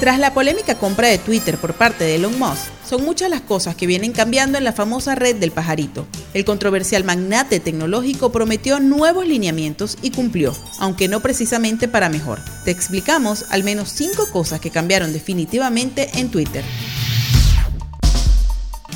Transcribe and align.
Tras 0.00 0.20
la 0.20 0.32
polémica 0.32 0.76
compra 0.76 1.08
de 1.08 1.18
Twitter 1.18 1.58
por 1.58 1.74
parte 1.74 2.04
de 2.04 2.14
Elon 2.14 2.38
Musk, 2.38 2.68
son 2.88 3.04
muchas 3.04 3.28
las 3.28 3.40
cosas 3.40 3.74
que 3.74 3.88
vienen 3.88 4.12
cambiando 4.12 4.56
en 4.56 4.62
la 4.62 4.72
famosa 4.72 5.16
red 5.16 5.34
del 5.34 5.50
pajarito. 5.50 6.06
El 6.34 6.44
controversial 6.44 7.02
magnate 7.02 7.58
tecnológico 7.58 8.30
prometió 8.30 8.78
nuevos 8.78 9.26
lineamientos 9.26 9.98
y 10.00 10.12
cumplió, 10.12 10.54
aunque 10.78 11.08
no 11.08 11.18
precisamente 11.18 11.88
para 11.88 12.10
mejor. 12.10 12.38
Te 12.64 12.70
explicamos 12.70 13.46
al 13.50 13.64
menos 13.64 13.88
cinco 13.88 14.28
cosas 14.30 14.60
que 14.60 14.70
cambiaron 14.70 15.12
definitivamente 15.12 16.10
en 16.14 16.30
Twitter. 16.30 16.64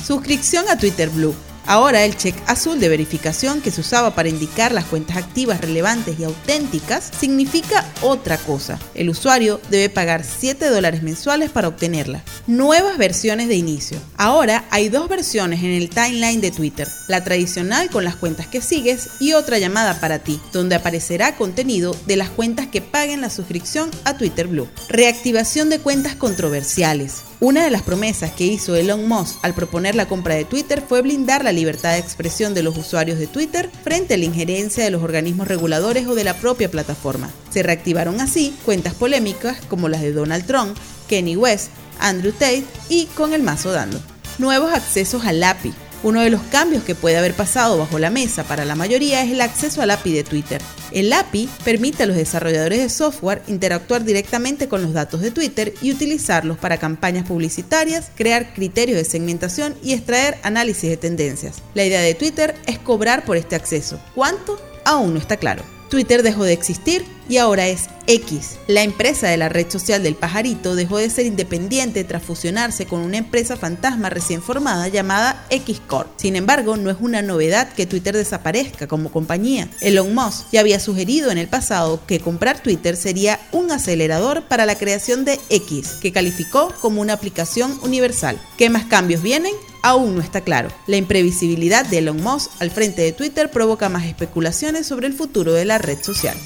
Suscripción 0.05 0.69
a 0.69 0.77
Twitter 0.77 1.09
Blue. 1.09 1.35
Ahora 1.65 2.03
el 2.03 2.17
check 2.17 2.35
azul 2.47 2.79
de 2.79 2.89
verificación 2.89 3.61
que 3.61 3.71
se 3.71 3.81
usaba 3.81 4.15
para 4.15 4.29
indicar 4.29 4.71
las 4.71 4.85
cuentas 4.85 5.17
activas 5.17 5.61
relevantes 5.61 6.19
y 6.19 6.23
auténticas 6.23 7.11
significa 7.17 7.85
otra 8.01 8.37
cosa. 8.37 8.79
El 8.95 9.09
usuario 9.09 9.61
debe 9.69 9.89
pagar 9.89 10.23
7 10.23 10.69
dólares 10.69 11.03
mensuales 11.03 11.49
para 11.49 11.69
obtenerla. 11.69 12.23
Nuevas 12.47 12.97
versiones 12.97 13.47
de 13.47 13.55
inicio. 13.55 13.97
Ahora 14.17 14.65
hay 14.69 14.89
dos 14.89 15.07
versiones 15.07 15.63
en 15.63 15.71
el 15.71 15.89
timeline 15.89 16.41
de 16.41 16.51
Twitter. 16.51 16.87
La 17.07 17.23
tradicional 17.23 17.89
con 17.89 18.03
las 18.03 18.15
cuentas 18.15 18.47
que 18.47 18.61
sigues 18.61 19.09
y 19.19 19.33
otra 19.33 19.57
llamada 19.57 19.99
para 19.99 20.19
ti, 20.19 20.39
donde 20.51 20.75
aparecerá 20.75 21.35
contenido 21.35 21.95
de 22.05 22.17
las 22.17 22.29
cuentas 22.29 22.67
que 22.67 22.81
paguen 22.81 23.21
la 23.21 23.29
suscripción 23.29 23.89
a 24.03 24.17
Twitter 24.17 24.47
Blue. 24.47 24.67
Reactivación 24.89 25.69
de 25.69 25.79
cuentas 25.79 26.15
controversiales. 26.15 27.23
Una 27.43 27.65
de 27.65 27.71
las 27.71 27.81
promesas 27.81 28.31
que 28.31 28.45
hizo 28.45 28.73
Elon 28.73 29.05
Musk 29.05 29.35
al 29.41 29.53
proponer 29.53 29.95
la 29.95 30.07
compra 30.07 30.33
de 30.33 30.45
Twitter 30.45 30.81
fue 30.81 31.01
blindar 31.01 31.43
la 31.43 31.51
libertad 31.51 31.91
de 31.91 31.97
expresión 31.97 32.53
de 32.53 32.63
los 32.63 32.77
usuarios 32.77 33.19
de 33.19 33.27
Twitter 33.27 33.69
frente 33.83 34.13
a 34.13 34.17
la 34.17 34.23
injerencia 34.23 34.81
de 34.81 34.91
los 34.91 35.03
organismos 35.03 35.49
reguladores 35.49 36.07
o 36.07 36.15
de 36.15 36.23
la 36.23 36.35
propia 36.35 36.71
plataforma. 36.71 37.29
Se 37.49 37.61
reactivaron 37.61 38.21
así 38.21 38.55
cuentas 38.63 38.93
polémicas 38.93 39.57
como 39.67 39.89
las 39.89 39.99
de 39.99 40.13
Donald 40.13 40.45
Trump, 40.45 40.77
Kenny 41.09 41.35
West, 41.35 41.71
Andrew 41.99 42.31
Tate 42.31 42.63
y 42.87 43.07
con 43.07 43.33
el 43.33 43.43
mazo 43.43 43.73
dando. 43.73 43.99
Nuevos 44.37 44.71
accesos 44.71 45.25
al 45.25 45.43
API. 45.43 45.73
Uno 46.03 46.19
de 46.19 46.29
los 46.29 46.41
cambios 46.41 46.83
que 46.83 46.95
puede 46.95 47.15
haber 47.15 47.33
pasado 47.33 47.77
bajo 47.77 47.97
la 47.97 48.09
mesa 48.09 48.43
para 48.43 48.65
la 48.65 48.75
mayoría 48.75 49.23
es 49.23 49.31
el 49.31 49.39
acceso 49.39 49.81
al 49.81 49.89
API 49.89 50.11
de 50.11 50.25
Twitter. 50.25 50.61
El 50.91 51.13
API 51.13 51.49
permite 51.63 52.03
a 52.03 52.05
los 52.05 52.17
desarrolladores 52.17 52.79
de 52.79 52.89
software 52.89 53.41
interactuar 53.47 54.03
directamente 54.03 54.67
con 54.67 54.81
los 54.81 54.91
datos 54.91 55.21
de 55.21 55.31
Twitter 55.31 55.73
y 55.81 55.93
utilizarlos 55.93 56.57
para 56.57 56.77
campañas 56.77 57.25
publicitarias, 57.25 58.11
crear 58.15 58.53
criterios 58.53 58.97
de 58.97 59.05
segmentación 59.05 59.75
y 59.81 59.93
extraer 59.93 60.37
análisis 60.43 60.89
de 60.89 60.97
tendencias. 60.97 61.61
La 61.73 61.85
idea 61.85 62.01
de 62.01 62.15
Twitter 62.15 62.53
es 62.65 62.79
cobrar 62.79 63.23
por 63.23 63.37
este 63.37 63.55
acceso. 63.55 63.97
¿Cuánto? 64.13 64.61
Aún 64.83 65.13
no 65.13 65.19
está 65.21 65.37
claro. 65.37 65.63
Twitter 65.89 66.21
dejó 66.21 66.43
de 66.43 66.51
existir 66.51 67.05
y 67.29 67.37
ahora 67.37 67.67
es 67.67 67.89
X. 68.07 68.57
La 68.67 68.83
empresa 68.83 69.27
de 69.27 69.37
la 69.37 69.49
red 69.49 69.69
social 69.69 70.03
del 70.03 70.15
pajarito 70.15 70.75
dejó 70.75 70.97
de 70.97 71.09
ser 71.09 71.25
independiente 71.25 72.03
tras 72.03 72.23
fusionarse 72.23 72.85
con 72.85 72.99
una 72.99 73.17
empresa 73.17 73.55
fantasma 73.55 74.09
recién 74.09 74.41
formada 74.41 74.87
llamada 74.87 75.45
X 75.49 75.81
Corp. 75.87 76.09
Sin 76.17 76.35
embargo, 76.35 76.77
no 76.77 76.89
es 76.89 76.97
una 76.99 77.21
novedad 77.21 77.71
que 77.73 77.85
Twitter 77.85 78.15
desaparezca 78.15 78.87
como 78.87 79.11
compañía. 79.11 79.69
Elon 79.81 80.13
Musk 80.13 80.47
ya 80.51 80.59
había 80.59 80.79
sugerido 80.79 81.31
en 81.31 81.37
el 81.37 81.47
pasado 81.47 82.01
que 82.05 82.19
comprar 82.19 82.61
Twitter 82.61 82.95
sería 82.95 83.39
un 83.51 83.71
acelerador 83.71 84.43
para 84.43 84.65
la 84.65 84.75
creación 84.75 85.25
de 85.25 85.39
X, 85.49 85.95
que 86.01 86.11
calificó 86.11 86.73
como 86.81 87.01
una 87.01 87.13
aplicación 87.13 87.79
universal. 87.83 88.39
¿Qué 88.57 88.69
más 88.69 88.85
cambios 88.85 89.21
vienen? 89.21 89.53
aún 89.83 90.15
no 90.15 90.21
está 90.21 90.41
claro. 90.41 90.69
La 90.87 90.97
imprevisibilidad 90.97 91.85
de 91.85 91.99
Elon 91.99 92.23
Musk 92.23 92.49
al 92.59 92.71
frente 92.71 93.03
de 93.03 93.11
Twitter 93.11 93.51
provoca 93.51 93.89
más 93.89 94.05
especulaciones 94.05 94.87
sobre 94.87 95.07
el 95.07 95.13
futuro 95.13 95.53
de 95.53 95.65
la 95.65 95.77
red 95.77 96.01
social. 96.01 96.37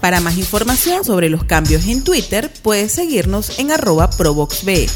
Para 0.00 0.20
más 0.20 0.38
información 0.38 1.04
sobre 1.04 1.28
los 1.28 1.44
cambios 1.44 1.86
en 1.86 2.02
Twitter, 2.02 2.50
puedes 2.62 2.92
seguirnos 2.92 3.58
en 3.58 3.70
arroba 3.70 4.08
provoxbe. 4.10 4.88